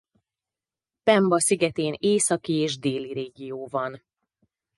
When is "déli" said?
2.79-3.13